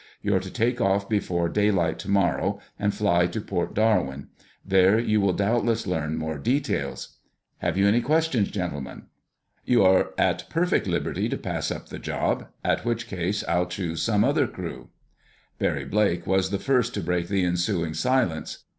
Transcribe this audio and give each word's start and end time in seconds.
You're 0.23 0.39
to 0.39 0.49
take 0.49 0.81
off 0.81 1.07
before 1.07 1.47
daylight 1.47 1.99
tomorrow 1.99 2.59
and 2.79 2.91
fly 2.91 3.27
to 3.27 3.39
Port 3.39 3.75
Darwin. 3.75 4.29
There 4.65 4.97
you 4.97 5.21
will 5.21 5.31
doubtless 5.33 5.85
learn 5.85 6.17
more 6.17 6.39
details. 6.39 7.17
Have 7.59 7.77
you 7.77 7.87
any 7.87 8.01
questions, 8.01 8.49
gentlemen? 8.49 9.03
You 9.63 9.83
are 9.83 10.15
at 10.17 10.49
perfect 10.49 10.87
liberty 10.87 11.29
to 11.29 11.37
pass 11.37 11.69
up 11.69 11.89
the 11.89 11.99
job—in 11.99 12.77
which 12.79 13.05
case 13.07 13.43
I'll 13.47 13.67
choose 13.67 14.01
some 14.01 14.23
other 14.23 14.47
crew." 14.47 14.89
Barry 15.59 15.85
Blake 15.85 16.25
was 16.25 16.49
the 16.49 16.57
first 16.57 16.95
to 16.95 17.01
break 17.01 17.27
the 17.27 17.45
ensuing 17.45 17.93
silence. 17.93 18.63